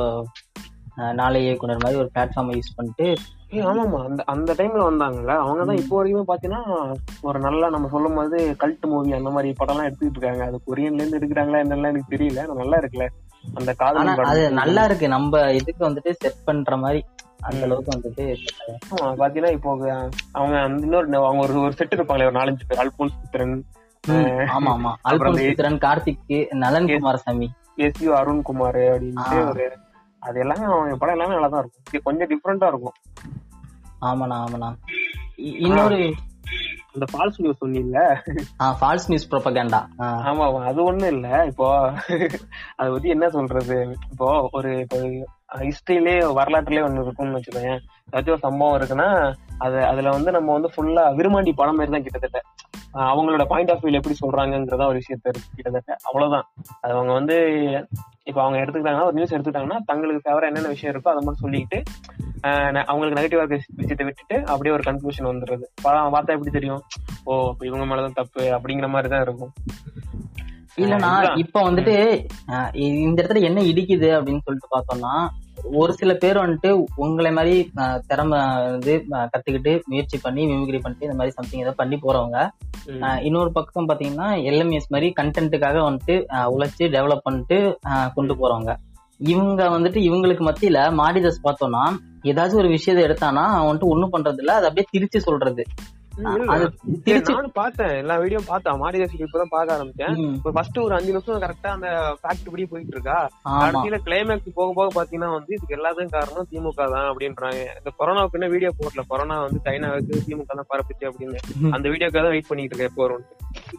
[1.20, 3.06] நாளை இயக்குனர் மாதிரி ஒரு பிளாட்ஃபார்மை யூஸ் பண்ணிட்டு
[3.64, 5.32] ஆமாமா அந்த அந்த டைம்ல வந்தாங்கல்ல.
[5.42, 6.62] அவங்க தான் இப்போ வரைக்கும் பாத்தீங்கன்னா
[7.22, 10.44] ஒரு நல்லா நம்ம சொல்லும் போது கல்ட் மூவி அந்த மாதிரி படம் எல்லாம் எடுத்துட்டு இருக்காங்க.
[10.48, 12.42] அது கொரியன்ல இருந்து எடுக்கிறாங்களா என்னெல்லாம் எனக்கு தெரியல.
[12.62, 13.06] நல்லா இருக்குல்ல.
[13.54, 14.42] அந்த காதல் அது.
[14.60, 15.08] நல்லா இருக்கு.
[15.16, 17.00] நம்ம இதுக்கு வந்துட்டு செட் பண்ற மாதிரி
[17.48, 18.24] அந்த அளவுக்கு வந்துட்டு
[19.20, 19.70] பாத்தீங்கன்னா இப்போ
[20.38, 22.82] அவங்க அந்த இன்னொரு அவங்க ஒரு ஒரு செட் இருப்பாங்களே ஒரு நாலஞ்சு பேர்.
[22.84, 23.56] அல்போன்ஸ் புத்திரன்
[24.56, 26.32] ஆமா ஆமா அல்போன்ஸ் சித்திரன் கார்த்திக்
[26.62, 27.48] நலன் குமாரசாமி.
[27.86, 29.38] எஸ் யூ அருண்குமார் அப்படின்ட்டு.
[29.50, 29.66] ஒரு
[30.22, 32.96] அது எல்லாமே அவங்க படம் எல்லாமே நல்லா தான் இருக்கும் கொஞ்சம் டிஃப்ரெண்டா இருக்கும்.
[34.08, 34.70] ஆமாண்ணா ஆமாண்ணா.
[35.64, 35.98] இன்னொரு
[36.94, 38.00] அந்த ஃபால்ஸ் நியூஸ் சொன்னீங்கல்ல?
[38.80, 39.80] ஃபால்ஸ் நியூஸ் ப்ரொபகேண்டா
[40.28, 41.28] ஆமா ஆமா அது ஒண்ணும் இல்ல.
[41.50, 41.66] இப்போ
[42.78, 43.78] அது பத்தி என்ன சொல்றது?
[44.10, 44.98] இப்போ ஒரு இப்போ
[45.54, 47.72] ஹிஸ்டரியிலே வரலாற்றுலயே ஒண்ணு இருக்கும்னு வச்சுக்கோங்க
[48.08, 49.08] ஏதாச்சும் ஒரு சம்பவம் இருக்குன்னா
[49.58, 52.38] அது அதுல வந்து நம்ம வந்து ஃபுல்லா விருமாண்டி படம் மாதிரி தான் கிட்டத்தட்ட.
[53.08, 55.96] அவங்களோட பாயிண்ட் ஆஃப் வியூல எப்படி சொல்றாங்கங்கிறதா ஒரு விஷயத்த இருக்கு கிட்டத்தட்ட.
[56.02, 56.46] அவ்வளவுதான்.
[56.80, 57.36] அது அவங்க வந்து
[58.24, 61.84] இப்போ அவங்க எடுத்துக்கிட்டாங்கன்னா ஒரு நியூஸ் எடுத்துக்கிட்டாங்கன்னா தங்களுக்கு ஃபேவரா என்னென்ன விஷயம் இருக்கோ அதை மட்டும்
[62.42, 65.64] ஆஹ் ந- அவங்களுக்கு நெகட்டிவா இருக்க விஷயத்தை விட்டுட்டு அப்படியே ஒரு கன்க்ளூஷன் வந்துடுறது.
[65.82, 66.82] படம் பார்த்தா எப்படி தெரியும்?
[67.24, 69.52] ஓ இப்ப இவங்க மேலதான் தப்பு அப்படிங்கிற மாதிரி தான் இருக்கும்.
[70.76, 71.10] இல்லனா.
[71.36, 71.94] இப்ப வந்துட்டு
[72.74, 75.12] இந்த இடத்துல என்ன இடிக்குது அப்படின்னு சொல்லிட்டு பார்த்தோம்னா
[75.72, 77.54] ஒரு சில பேர் வந்துட்டு உங்களை மாதிரி
[78.06, 78.94] திறமை வந்து
[79.26, 82.38] கத்துக்கிட்டு முயற்சி பண்ணி மிமிக்ரி பண்ணிட்டு இந்த மாதிரி சம்திங் ஏதோ பண்ணி போறவங்க
[83.22, 87.58] இன்னொரு பக்கம் பாத்தீங்கன்னா எல்எம்எஸ் மாதிரி கண்டென்ட்டுக்காக வந்துட்டு அஹ், உழைச்சு டெவலப் பண்ணிட்டு
[88.14, 88.72] கொண்டு போறவங்க.
[89.20, 91.82] இவங்க வந்துட்டு இவங்களுக்கு மத்தியில மாடிதாஸ் பார்த்தோம்னா
[92.24, 95.62] ஏதாச்சும் ஒரு விஷயத்தை எடுத்தானா அவன் வந்துட்டு ஒண்ணும் பண்றது இல்ல அதை அப்படியே திருச்சி சொல்றது.
[96.16, 96.68] இல்ல.
[97.56, 97.94] பார்த்தேன்.
[98.02, 98.78] எல்லா வீடியோ பார்த்தேன்.
[98.82, 100.14] மாடிதாசி இப்பதான் பார்க்க ஆரம்பிச்சேன்.
[100.56, 101.88] ஃபர்ஸ்ட் ஒரு அஞ்சு நிமிஷம் கரெக்டா அந்த
[102.20, 103.16] ஃபேக்ட் படி போயிட்டு இருக்கா
[103.62, 107.62] கடைசியில கிளைமேக்ஸ் போக போக பாத்தீங்கன்னா வந்து இதுக்கு எல்லாத்துக்கும் காரணம் திமுக தான் அப்படின்றாங்க.
[107.80, 109.04] இந்த கொரோனாவுக்கு என்ன வீடியோ போடல?
[109.12, 111.40] கொரோனா வந்து சைனாவுக்கு திமுக தான் பரப்புச்சு அப்படின்னு.
[111.76, 113.24] அந்த வீடியோக்காக தான் வெயிட் பண்ணிட்டு இருக்கேன் எப்போ வரும்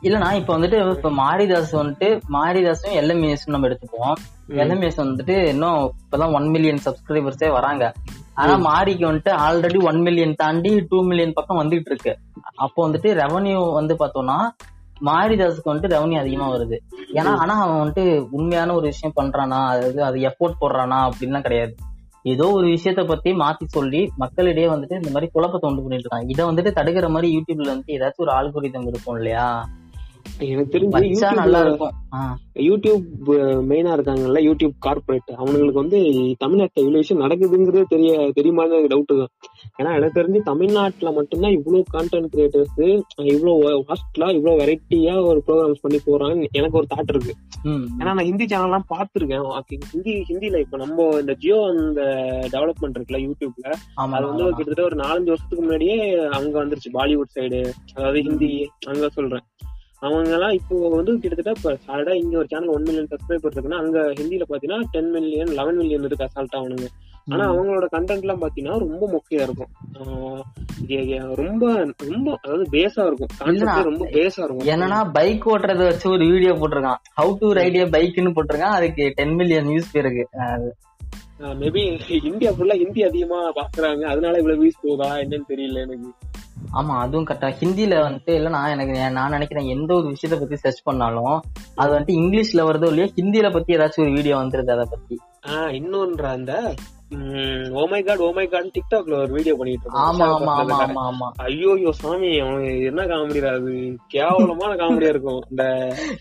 [0.07, 4.15] இல்லனா இப்ப வந்துட்டு இப்ப மாரிதாஸ் வந்துட்டு மாரிதாஸும் எல்எம்எஸ் நம்ம எடுத்துப்போம்
[4.49, 7.93] எல்எம்எஸ் வந்துட்டு இன்னும் இப்பதான் ஒன் மில்லியன் சப்ஸ்கிரைபர்ஸே வராங்க.
[8.33, 12.17] ஆனா மாரிக்கு வந்துட்டு ஆல்ரெடி ஒன் மில்லியன் தாண்டி டூ மில்லியன் பக்கம் வந்துட்டு இருக்கு.
[12.55, 14.37] அப்போ வந்துட்டு ரெவன்யூ வந்து பார்த்தோம்னா
[15.05, 16.77] மாரிதாஸுக்கு வந்துட்டு ரெவன்யூ அதிகமா வருது.
[17.13, 21.75] ஏன்னா ஆனா அவன் வந்துட்டு உண்மையான ஒரு விஷயம் பண்றானா அதாவது அது எஃபோர்ட் போடுறானா அப்படின்லாம் கிடையாது.
[22.23, 26.45] ஏதோ ஒரு விஷயத்த பத்தி மாத்தி சொல்லி மக்களிடையே வந்துட்டு இந்த மாதிரி குழப்பத்தை உண்டு பண்ணிட்டு இருக்காங்க இதை
[26.45, 29.65] வந்துட்டு தடுக்கிற மாதிரி யூடியூப்ல வந்துட்டு ஏதாச்சும் ஒரு ஆல்கோரிதம் இருக்கும் இல்லையா?
[30.51, 31.93] எனக்கு தெரிஞ்சு நல்லா இருக்கும்.
[32.67, 33.05] யூடியூப்
[33.69, 35.99] மெயினா இருக்காங்கல்ல யூடியூப் கார்பரேட் அவங்களுக்கு வந்து
[36.43, 39.31] தமிழ்நாட்டுல இவ்வளவு விஷயம் நடக்குதுங்கிறது தெரிய தெரியுமான்னு டவுட் தான்.
[39.79, 42.77] ஏன்னா எனக்கு தெரிஞ்சு தமிழ்நாட்டுல மட்டும்தான் இவ்வளவு கான்டென்ட் கிரியேட்டர்ஸ்
[43.33, 43.53] இவ்வளவு
[43.89, 47.35] வாஸ்ட்லா இவ்வளவு வெரைட்டியா ஒரு ப்ரோக்ராம்ஸ் பண்ணி போறாங்கன்னு எனக்கு ஒரு தாட் இருக்கு.
[47.99, 49.45] ஏன்னா நான் ஹிந்தி சேனல் எல்லாம் பாத்துருக்கேன்
[49.93, 52.01] ஹிந்தி ஹிந்தில இப்ப நம்ம இந்த ஜியோ அந்த
[52.55, 53.67] டெவலப்மெண்ட் இருக்குல்ல யூடியூப்ல
[54.15, 55.97] அது வந்து கிட்டத்தட்ட ஒரு நாலஞ்சு வருஷத்துக்கு முன்னாடியே
[56.39, 57.61] அங்க வந்துருச்சு பாலிவுட் சைடு
[57.95, 58.51] அதாவது ஹிந்தி
[58.93, 59.45] அங்க சொல்றேன்.
[60.01, 63.99] அவங்க எல்லாம் இப்போ வந்து கிட்டத்தட்ட இப்ப சாலடா இங்க ஒரு சேனல் ஒன் மில்லியன் சப்ஸ்கிரைபர் இருக்குன்னா அங்க
[64.19, 66.87] ஹிந்தில பாத்தீங்கன்னா டென் மில்லியன் லெவன் மில்லியன் இருக்கு அசால்ட்டா அவனுங்க
[67.33, 69.71] ஆனா அவங்களோட கண்டென்ட் எல்லாம் பாத்தீங்கன்னா ரொம்ப மொக்கையா இருக்கும்.
[71.39, 71.63] ரொம்ப
[72.09, 73.31] ரொம்ப அதாவது பேஸா இருக்கும்.
[73.89, 74.67] ரொம்ப பேஸா இருக்கும்.
[74.73, 77.01] என்னன்னா பைக் ஓட்டுறத வச்சு ஒரு வீடியோ போட்டிருக்கான்.
[77.19, 78.77] ஹவு டு ரைட் ஏ பைக்னு போட்டிருக்கான்.
[78.79, 80.25] அதுக்கு டென் மில்லியன் வியூஸ் போயிருக்கு
[81.61, 81.81] மேபி
[82.29, 84.03] இந்தியா ஃபுல்லா ஹிந்தி அதிகமா பாக்குறாங்க.
[84.11, 86.11] அதனால இவ்வளவு வியூஸ் போதா என்னன்னு தெரியல எனக்கு.
[86.73, 90.83] ஆமா அதுவும் கரெக்டா ஹிந்தில வந்துட்டு இல்ல நான் எனக்கு நான் நினைக்கிறேன் எந்த ஒரு விஷயத்த பத்தி சர்ச்
[90.83, 91.35] பண்ணாலும்
[91.75, 95.15] அது வந்துட்டு இங்கிலீஷ்ல வருதோ இல்லையோ ஹிந்தில பத்தி ஏதாச்சும் ஒரு வீடியோ வந்துருது அதை பத்தி.
[95.47, 96.53] ஆஹ் இன்னொன்ற அந்த
[97.79, 100.05] ஓமை காட் ஓமை காட் டிக்டாக்ல ஒரு வீடியோ பண்ணிட்டு இருக்கான்
[101.45, 103.73] ஐயோ ஐயோ சாமி அவன் என்ன காமெடிடா அது?
[104.07, 105.63] கேவலமான காமெடியா இருக்கும் இந்த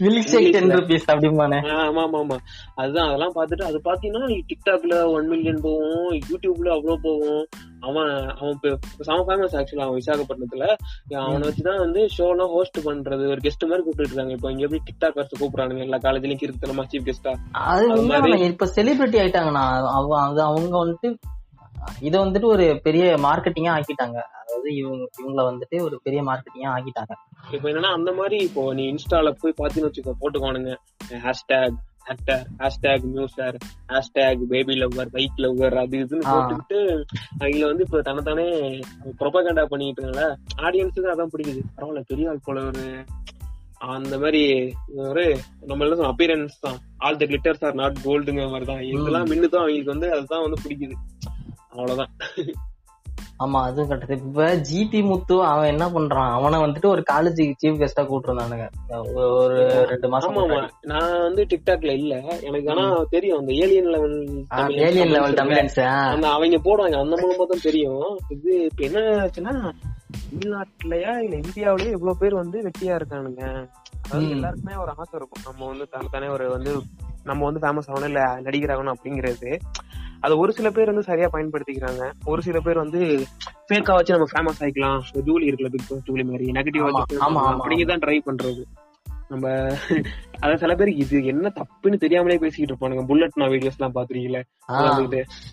[0.01, 2.37] மில்க் ஷேக் டென் ருபீஸ் அப்படிமானே ஆ, ஆமா ஆமா ஆமா.
[2.75, 5.97] அதுதான் அதெல்லாம் பார்த்துட்டு அது பாத்தீங்கன்னா டிக்டாக்ல ஒன் மில்லியன் போகும்
[6.29, 7.45] யூடியூப்ல அவ்வளவு போகும்.
[7.81, 8.59] அவன் அவன்
[9.01, 10.67] செம ஃபேமஸ் ஆக்சுவலா அவன் விசாகப்பட்டினத்துல.
[11.19, 13.25] அவனை வச்சுதான் வந்து ஷோ எல்லாம் ஹோஸ்ட் பண்றது.
[13.27, 14.33] ஒரு கெஸ்ட் மாதிரி கூப்பிட்டு இருக்காங்க.
[14.33, 15.79] இப்போ இங்க எப்படி டிக்டாக் வச்சு கூப்பிடுறானுங்க?
[15.79, 17.33] எல்லா காலேஜ்லயும் கிருத்தனமா சீஃப் கெஸ்டா
[17.65, 20.17] அது அது மாதிரி- உண்மையான இப்ப செலிபிரிட்டி ஆயிட்டாங்கண்ணா அவ
[20.75, 21.11] அது அவங்க வந்துட்டு
[22.01, 24.19] இத வந்துட்டு ஒரு பெரிய மார்க்கெட்டிங்கா ஆக்கிட்டாங்க.
[24.41, 27.15] அதாவது இவங்க இவங்கள வந்துட்டு ஒரு பெரிய மார்க்கெட்டிங்கா ஆக்கிட்டாங்க.
[27.53, 30.73] இப்போ என்னன்னா அந்த மாதிரி இப்போ நீ இன்ஸ்டால போய் பாத்தீங்கன்னு வச்சுக்கோ போட்டுக்கோனுங்க
[31.27, 33.57] hashtag actor hashtag newser
[33.93, 36.25] hashtag baby lover bike lover அது இதுன்னு.
[36.33, 36.81] போட்டுக்கிட்டு
[37.41, 38.47] அவங்கள வந்து இப்ப தனத்தானே
[39.21, 40.25] ப்ரொபகண்டா பண்ணிட்டு இருக்காங்க
[40.63, 41.63] ஆடியன்ஸுக்கு அதான் பிடிக்குது.
[41.77, 42.85] பரவாயில்ல பெரிய ஆள் போல ஒரு
[43.87, 44.43] அந்த மாதிரி
[44.97, 45.25] ஒரு
[45.61, 46.79] நம்ம எல்லாம் அப்பியரன்ஸ் தான்.
[46.99, 48.85] All the glitters are not கோல்டுங்கிற மாதிரி தான்.
[48.93, 50.97] இதெல்லாம் மின்னுதான் அவங்களுக்கு வந்து அதுதான் வந்து பிடிக்குது.
[51.71, 52.13] அவ்வளவுதான்.
[53.45, 56.29] ஆமா அதுவும் கரெக்ட் இப்ப ஜிபி முத்து அவன் என்ன பண்றான்?
[56.33, 58.67] அவனை வந்துட்டு ஒரு காலேஜ் சீஃப் கெஸ்டா கூப்பிட்டுருந்தானுங்க.
[59.35, 60.39] ஒரு ரெண்டு மாசம்
[60.81, 62.15] நான் வந்து டிக்டாக்ல இல்ல.
[62.41, 64.17] எனக்கு ஆனா தெரியும் அந்த ஏலியன் லெவல்
[64.87, 65.81] ஏலியன் லெவல் தமிழன்ஸ்
[66.13, 68.07] அந்த அவங்க போடுவாங்க அந்த மூலமா தான் தெரியும்.
[68.29, 69.55] இது இப்ப என்ன ஆச்சுன்னா
[70.35, 73.69] தமிழ்நாட்டுலயா இல்ல இந்தியாவிலயே இவ்வளவு பேர் வந்து வெட்டியா இருக்கானுங்க.
[74.03, 74.31] அதாவது.
[74.31, 75.43] எல்லாருக்குமே ஒரு ஆசை இருக்கும்.
[75.45, 76.83] நம்ம வந்து தனத்தானே ஒரு வந்து
[77.25, 79.59] நம்ம வந்து ஃபேமஸ் ஆகணும் இல்ல நடிகர் ஆகணும் அப்படிங்கிறது.
[80.21, 82.13] அது ஒரு சில பேர் வந்து சரியா பயன்படுத்திக்கிறாங்க.
[82.25, 83.27] ஒரு சில பேர் வந்து
[83.69, 85.01] ஃபேக்கா வச்சு நம்ம ஃபேமஸ் ஆயிக்கலாம்.
[85.13, 87.03] ஜூலி இருக்குல்ல பிக் பாஸ் ஜூலி மாதிரி நெகட்டிவ்.
[87.21, 88.63] அப்படிங்கதான் ட்ரை பண்றது.
[89.29, 89.49] நம்ம
[90.41, 93.05] அதான் சில பேருக்கு இது என்ன தப்புன்னு தெரியாமலே பேசிக்கிட்டு இருப்பானுங்க.
[93.07, 94.43] புல்லட் நான் வீடியோஸ் எல்லாம் பாத்துருக்கீங்களா?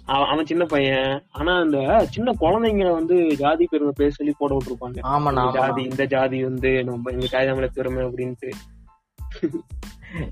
[0.03, 1.23] அவன் சின்ன பையன்.
[1.31, 4.99] ஆனா அந்த சின்ன குழந்தைங்களை வந்து ஜாதி பெருமை பேர் சொல்லி போட விட்டுருப்பாங்க.
[5.51, 8.51] ஜாதி இந்த ஜாதி வந்து நம்ம எங்க தாய்தாமலை பெருமை அப்படின்ட்டு.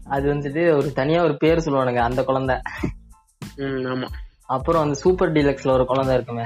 [0.04, 2.56] அது வந்துட்டு ஒரு தனியா ஒரு பேர் சொல்லுவானுங்க அந்த குழந்தை.
[3.56, 4.08] ம் ஆமா.
[4.46, 6.46] அப்புறம் அந்த சூப்பர் டீலக்ஸ்ல ஒரு குழந்தை இருக்குமே.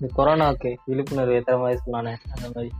[0.00, 2.70] இந்த கொரோனாவுக்கு விழிப்புணர்வு ஏத்துற மாதிரி சொன்னானே அந்த மாதிரி.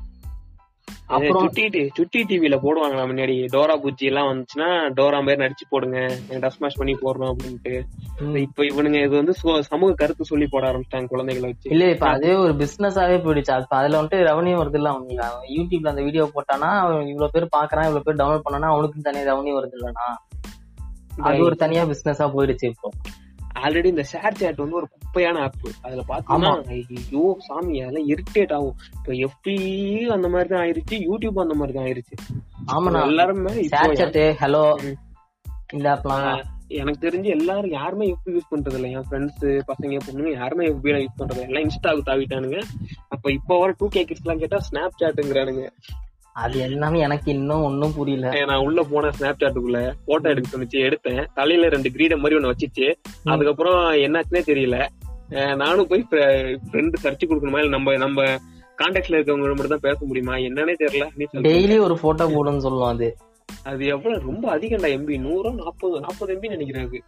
[1.16, 3.35] அப்புறம் சுட்டி சுட்டி டிவில போடுவாங்களா முன்னாடி?
[3.55, 5.98] டோரா பூச்சி எல்லாம் வந்துச்சுன்னா டோரா மாதிரி நடிச்சு போடுங்க.
[6.44, 7.75] டஸ் மேஷ் பண்ணி போடுறோம் அப்படின்ட்டு.
[8.42, 9.35] இப்ப இவனுங்க இது வந்து
[9.70, 11.70] சமூக கருத்து சொல்லி போட ஆரம்பிச்சிட்டாங்க குழந்தைகளை வச்சு.
[11.70, 13.53] இல்ல இப்ப அதே ஒரு பிசினஸாவே போயிடுச்சு.
[13.53, 17.55] அது அதுல வந்துட்டு ரெவன்யூ வருது இல்ல அவனுக்கு அவன் யூடியூப்ல அந்த வீடியோ போட்டானா அவன் இவ்வளவு பேர்
[17.57, 20.07] பாக்குறான் இவ்வளவு பேர் டவுன்லோட் பண்ணானா அவனுக்கு தனியா ரெவன்யூ வருது இல்லனா
[21.22, 22.90] அது ஒரு தனியா பிசினஸா போயிடுச்சு இப்போ.
[23.61, 28.77] ஆல்ரெடி இந்த ஷேர் சேட் வந்து ஒரு குப்பையான ஆப் அதுல பாத்தீங்கன்னா ஐயோ சாமி அதெல்லாம் இரிட்டேட் ஆகும்.
[28.97, 29.57] இப்ப எஃபி
[30.09, 32.17] அந்த மாதிரி தான் ஆயிருச்சு யூடியூப் அந்த மாதிரி தான் ஆயிருச்சு.
[32.67, 33.03] ஆமாண்ணா.
[33.03, 34.79] எல்லாருமே ஹலோ.
[35.73, 40.69] இந்த ஆப்லாம் எனக்கு தெரிஞ்சு எல்லாரும் யாருமே எஃபி யூஸ் பண்றது இல்ல என் ஃப்ரெண்ட்ஸ் பசங்க பொண்ணுங்க யாருமே
[40.69, 41.41] எஃபி யூஸ் பண்றது.
[41.41, 42.62] எல்லாம் இன்ஸ்டாவுக்கு தாவிட்டானுங்க.
[43.09, 45.73] அப்ப இப்ப வர டூ கே கிட்ஸ் எல்லாம் கேட்டா ஸ்னாப் சாட்டுங்கிறானுங்க
[46.33, 48.29] அது என்னன்னு எனக்கு இன்னும் ஒன்னும் புரியல.
[48.47, 51.27] நான் உள்ள போன ஸ்னாப் சாட்டுக்குள்ள போட்டோ எடுக்க சொன்னிச்சு எடுத்தேன்.
[51.35, 52.87] தலையில ரெண்டு கிரீடம் மாதிரி ஒண்ணு வச்சிச்சு.
[53.25, 54.79] அதுக்கப்புறம் என்னாச்சுன்னே தெரியல.
[55.57, 57.61] நானும் போய் ஃப்ரெண்ட் சர்ச் கொடுக்கணுமா?
[57.62, 58.23] இல்ல நம்ம நம்ம
[58.79, 60.35] கான்டாக்ட்ல இருக்கவங்க மட்டும் தான் பேச முடியுமா?
[60.49, 61.05] என்னன்னே தெரியல.
[61.49, 63.11] டெய்லி ஒரு போட்டோ போடுன்னு சொல்லுவோம் அது.
[63.62, 67.05] அது எவ்வளவு ரொம்ப அதிகம்டா எம்பி நூறோ நாற்பது நாற்பது எம்பி நினைக்கிறேன்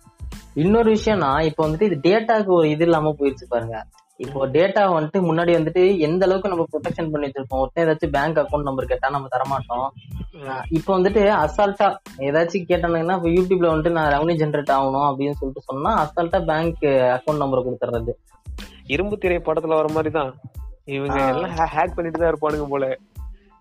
[0.54, 3.76] இன்னொரு விஷயம்னா இப்ப வந்துட்டு இது டேட்டாக்கு ஒரு இது இல்லாம போயிருச்சு பாருங்க.
[4.16, 7.62] இப்போ டேட்டா வந்துட்டு முன்னாடி வந்துட்டு எந்த அளவுக்கு நம்ம ப்ரொடெக்ஷன் பண்ணி வச்சிருப்போம்?
[7.62, 9.86] ஒருத்தன் ஏதாச்சும் பேங்க் அக்கௌண்ட் நம்பர் கேட்டா நம்ம தரமாட்டோம்.
[10.68, 15.92] இப்போ வந்துட்டு அசால்ட்டா ஏதாச்சும் கேட்டானுங்கன்னா இப்போ யூடியூப்ல வந்துட்டு நான் ரெவன்யூ ஜென்ரேட் ஆகணும் அப்படின்னு சொல்லிட்டு சொன்னா
[16.04, 16.84] அசால்ட்டா பேங்க்
[17.16, 18.14] அக்கௌண்ட் நம்பர் கொடுத்துறது
[18.86, 20.32] இரும்பு திரை படத்துல வர மாதிரிதான்.
[20.96, 22.86] இவங்க எல்லாம் ஹேக் பண்ணிட்டு தான் இருப்பானுங்க போல.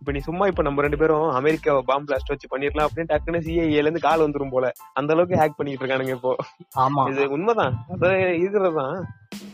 [0.04, 3.70] இப்ப நீ சும்மா இப்ப நம்ம ரெண்டு பேரும் அமெரிக்கா பாம்பு பிளாஸ்ட் வச்சு பண்ணிடலாம் அப்படின்னு டக்குன்னு சிஐஏல
[3.70, 4.72] இருந்து கால் வந்துரும் போல.
[4.94, 6.36] அந்த அளவுக்கு ஹேக் பண்ணிட்டு இருக்கானுங்க இப்போ.
[6.78, 7.10] ஆமா.
[7.10, 7.86] இது உண்மைதான்.
[7.89, 9.04] அது இருக்கிறதுதான்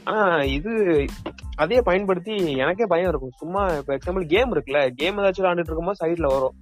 [0.04, 1.06] ஆனா இது
[1.56, 3.32] அதையே பயன்படுத்தி எனக்கே பயம் இருக்கும்.
[3.36, 4.90] சும்மா இப்ப எக்ஸாம்பிள் கேம் இருக்குல்ல.
[4.90, 6.54] கேம் ஏதாச்சும் விளையாண்டுட்டு இருக்கும்போது சைட்ல வரும்.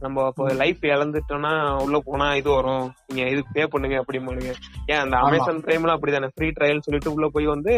[0.00, 2.84] நம்ம இப்போ லைஃப் இழந்துட்டோம்னா உள்ள போனா இது வரும்.
[3.06, 4.52] நீங்க இது பே பண்ணுங்க அப்படிமானுங்க
[4.86, 5.16] ஏன் அந்த.
[5.18, 6.28] அமேசான் பிரைம்லாம் அப்படிதானே?
[6.34, 7.74] ஃப்ரீ ட்ரையல் சொல்லிட்டு உள்ள போய் வந்து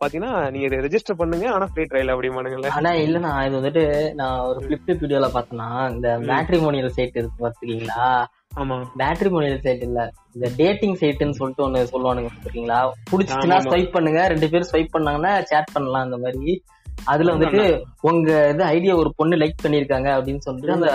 [0.00, 5.02] பாத்தீங்கன்னா நீங்க ரெஜிஸ்டர் பண்ணுங்க ஆனா ஃப்ரீ ட்ரையல் அப்படிமானுங்கல்ல ஆனா இல்லண்ணா இது வந்துட்டு நான் ஒரு பிளிப்
[5.02, 8.08] வீடியோல பார்த்தேன்னா இந்த மேட்ரிமோனியல் சைட் இருக்கு பாத்துக்கீங்களா
[8.56, 8.76] ஆமா.
[8.98, 10.00] மேட்ரிமோனியல் சைட் இல்ல.
[10.34, 12.78] இந்த டேட்டிங் சைட்னு சொல்லிட்டு ஒண்ணு சொல்லுவானுங்க பாத்துக்கீங்களா
[13.10, 13.58] புடிச்சுச்சுன்னா.
[13.66, 14.28] ஸ்வைப் பண்ணுங்க.
[14.28, 16.52] ரெண்டு பேரும் ஸ்வைப் பண்ணாங்கன்னா சேட் பண்ணலாம் அந்த மாதிரி.
[17.04, 17.62] அதுல வந்துட்டு
[18.00, 20.88] உங்க இது ஐடியா ஒரு பொண்ணு லைக் பண்ணிருக்காங்க அப்படின்னு சொல்லிட்டு அந்த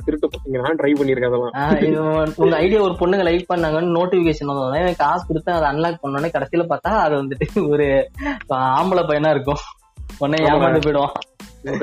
[0.00, 0.74] திருட்டு பசங்க.
[0.80, 1.36] ட்ரை பண்ணிருக்கேன்
[2.38, 6.66] உங்க ஐடியா ஒரு பொண்ணுங்க லைக் பண்ணாங்கன்னு நோட்டிபிகேஷன் வந்தோடனே எனக்கு காசு கொடுத்து அதை அன்லாக் பண்ணோடனே கடைசியில
[6.72, 7.86] பார்த்தா அது வந்துட்டு ஒரு
[8.72, 9.62] ஆம்பளை பையனா இருக்கும்.
[10.20, 10.38] உடனே.
[10.48, 11.14] ஏமாந்து போயிடுவான்.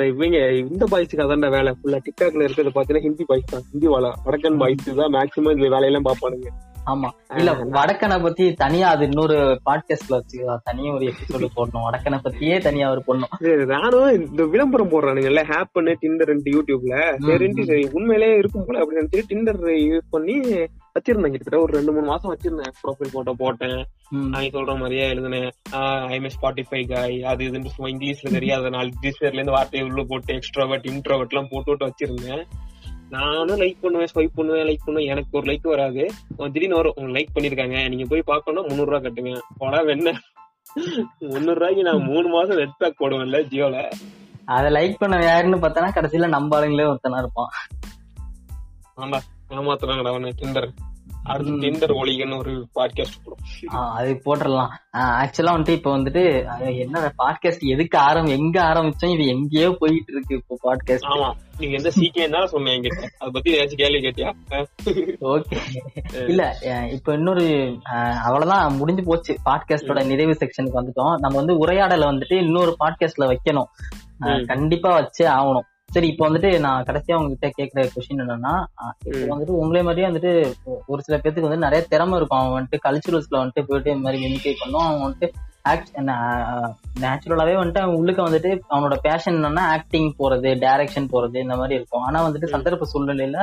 [0.10, 1.71] இவங்க இந்த பாய்ஸ்க்கு அதான்டா வேலை.
[1.78, 3.65] ஃபுல்லா டிக்டாக்ல இருக்கிறது பாத்தீங்கன்னா ஹிந்தி பாய்ஸ் தான்.
[3.71, 4.12] ஹிந்தி வாழா.
[4.28, 6.50] வடக்கன் பாய்ஸ் தான் மேக்ஸிமம் இந்த வேலையெல்லாம் பாப்பானுங்க
[6.86, 7.10] ஆமா.
[7.38, 11.86] இல்ல வடக்கனை பத்தி தனியா அது இன்னொரு பாட்காஸ்ட்ல வச்சுக்கலாம் தனியா ஒரு எபிசோடு போடணும்.
[11.88, 16.96] வடக்கனை பத்தியே தனியா ஒரு பொண்ணும் சரி, நானும் இந்த விளம்பரம் போடுறானுங்கல்ல ஹேப் பண்ணு டிண்டர் யூடியூப்ல.
[17.28, 21.32] சரின்ட்டு சரி உண்மையிலேயே இருக்கும் போல அப்படின்னு நினைச்சு டிண்டர் யூஸ் பண்ணி வச்சிருந்தேன்.
[21.32, 22.72] கிட்டத்தட்ட ஒரு ரெண்டு மூணு மாசம் வச்சிருந்தேன்.
[22.84, 23.86] ப்ரொஃபைல் போட்டோ போட்டேன்.
[24.10, 25.50] நான் சொல்ற மாதிரியே எழுதுனேன்.
[25.76, 30.89] ஐஎம் ஸ்பாட்டிஃபை காய் அது இதுன்னு சும்மா இங்கிலீஷ்ல தெரியாத நாலு டிக்ஷனரில இருந்து வார்த்தையை உள்ள போட்டு எக்ஸ்ட்ராவர்ட்
[30.91, 32.44] இன்ட்ரோவர்ட் எல்லாம் போட்டு விட்டு வச்சிருந்தேன்.
[33.12, 35.10] நானும் லைக் பண்ணுவேன் ஸ்வைப் பண்ணுவேன் லைக் பண்ணுவேன்.
[35.10, 36.04] எனக்கு ஒரு லைக் வராது.
[36.38, 36.93] திடீர்னு வரும்.
[36.97, 37.88] லைக் பண்ணிருக்காங்க.
[37.89, 39.39] நீங்க போய் பார்க்கணும் முந்நூறு ரூபா கட்டுங்க.
[39.58, 40.21] போனா என்ன
[41.19, 43.91] முந்நூறு ரூபாய்க்கு நான் மூணு மாசம் நெட் பேக் போடுவேன்ல ஜியோல.
[44.45, 47.50] அத லைக் பண்ண யாருன்னு பார்த்தானா கடைசியில நம்ம ஆளுங்களே ஒருத்தனா இருப்பான்.
[48.97, 49.19] ஆமா
[49.50, 50.67] ஏமாத்துறாங்கடா அவன டிண்டர்
[51.30, 53.48] அடுத்து டிண்டர் ஒளிகன்னு ஒரு பாட்காஸ்ட் போடும்.
[53.98, 54.72] அது போட்டுடலாம்
[55.22, 56.24] ஆக்சுவலா வந்துட்டு இப்ப வந்துட்டு
[56.84, 61.30] என்ன பாட்காஸ்ட் எதுக்கு ஆரம் எங்க ஆரம்பிச்சோம் இது எங்கேயோ போயிட்டு இருக்கு இப்போ பாட்காஸ்ட் ஆமா
[61.62, 63.08] நீங்க எந்த சீக்கியம் இருந்தாலும் சொன்னேன் என்கிட்ட.
[63.20, 64.30] அதை பத்தி ஏதாச்சும் கேள்வி கேட்டியா?
[65.34, 65.58] ஓகே
[66.32, 66.44] இல்ல
[66.96, 67.46] இப்ப இன்னொரு
[68.26, 69.34] அவ்வளவுதான் முடிஞ்சு போச்சு.
[69.50, 71.14] பாட்காஸ்டோட நிறைவு செக்ஷனுக்கு வந்துட்டோம்.
[71.20, 73.70] நம்ம வந்து உரையாடலை வந்துட்டு இன்னொரு பாட்காஸ்ட்ல வைக்கணும்.
[74.52, 75.68] கண்டிப்பா வச்சே ஆகணும்.
[75.94, 78.54] சரி இப்போ வந்துட்டு நான் கடைசியா உங்ககிட்ட கேக்குற கொஸ்டின் என்னன்னா
[79.06, 79.24] இப்போ.
[79.32, 80.32] வந்துட்டு உங்களே மாதிரியே வந்துட்டு
[80.92, 82.42] ஒரு சில பேத்துக்கு வந்து நிறைய திறமை இருக்கும்.
[82.42, 84.86] அவன் வந்துட்டு கல்ச்சுரல்ஸ்ல வந்துட்டு போயிட்டு இந்த மாதிரி மிமிக்ரி பண்ணும்.
[84.90, 85.30] அவன் வந்துட்டு
[87.02, 92.06] நேச்சுரலாவே வந்துட்டு அவன் உள்ளுக்க வந்துட்டு அவனோட பேஷன் என்னன்னா ஆக்டிங் போறது டைரக்ஷன் போறது இந்த மாதிரி இருக்கும்.
[92.08, 93.42] ஆனா வந்துட்டு சந்தர்ப்ப சூழ்நிலையில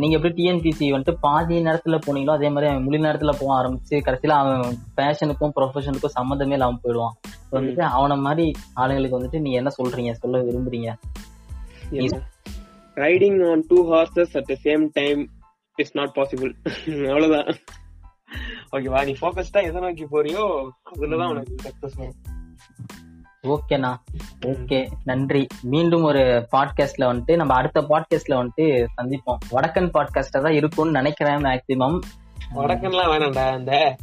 [0.00, 4.36] நீங்க எப்படி டிஎன்பிசி வந்துட்டு பாதி நேரத்துல போனீங்களோ அதே மாதிரி அவன் முழு நேரத்துல போக ஆரம்பிச்சு கடைசியில
[4.42, 4.64] அவன்
[4.98, 7.14] பேஷனுக்கும் ப்ரொஃபஷனுக்கும் சம்மந்தமே இல்லாம போயிடுவான்.
[7.56, 10.12] வந்துட்டு அவன மாதிரி ஆளுங்களுக்கு வந்துட்டு நீங்க என்ன சொல்றீங்க?
[10.22, 10.90] சொல்ல விரும்புறீங்க?
[12.94, 15.30] Riding on two horses at the same time
[15.76, 16.52] it's not possible
[17.08, 17.48] அவ்வளவுதான்.
[18.72, 20.44] ஓகேவா நீ ஃபோக்கஸ்டா எதை நோக்கி போறியோ
[20.92, 22.16] அதுலதான் உனக்கு சக்சஸ் வரும்.
[23.42, 23.90] ஓகேண்ணா
[24.40, 25.46] ஓகே நன்றி.
[25.62, 29.40] மீண்டும் ஒரு பாட்காஸ்ட்ல வந்துட்டு நம்ம அடுத்த பாட்காஸ்ட்ல வந்துட்டு சந்திப்போம்.
[29.50, 31.98] வடக்கன் பாட்காஸ்டா தான் இருக்கும்னு நினைக்கிறேன் மேக்சிமம்
[32.54, 33.58] வடக்கன்லாம் வேணாம்டா.
[33.58, 33.96] இந்த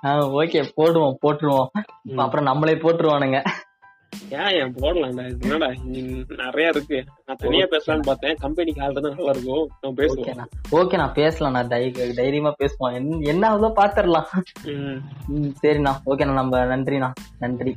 [0.41, 1.67] ஓகே போடுவோம் போட்டுருவோம்
[2.17, 3.45] அப்புறம் நம்மளே போட்டுருவானுங்க.
[4.31, 5.43] ஏன் போடலாம்டா?
[5.43, 5.73] என்னடா?
[6.45, 7.05] நிறைய இருக்கு.
[7.27, 8.35] நான் தனியா பேசலாம்னு பார்த்தேன்.
[8.35, 9.71] கம்பெனிக்கு ஆள் நல்லா இருக்கும்.
[9.81, 10.07] நம்ம பேசுவோம்.
[10.07, 11.53] ஓகேண்ணா ஓகேண்ணா பேசலாம்.
[11.53, 13.25] நான் தை- தைரியமா பேசுவோம்.
[13.27, 14.25] என்ன- ஆகுதோ பாத்துரலாம்.
[15.63, 15.95] சரிண்ணா.
[16.07, 17.13] ஓகேண்ணா நம்ம நன்றிண்ணா.
[17.39, 17.77] நன்றி.